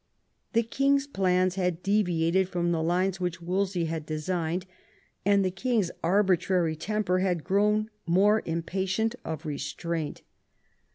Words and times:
The 0.53 0.63
king's 0.63 1.05
plans 1.05 1.53
had 1.53 1.83
deviated 1.83 2.49
from 2.49 2.71
the 2.71 2.81
lines 2.81 3.19
which 3.19 3.39
Wolsey 3.39 3.85
had 3.85 4.03
designed, 4.03 4.65
and 5.27 5.45
the 5.45 5.51
king^s 5.51 5.91
arbitrary 6.03 6.75
temper 6.75 7.19
had 7.19 7.43
grown 7.43 7.91
more 8.07 8.41
impatient 8.47 9.13
of 9.23 9.45
restraint. 9.45 10.23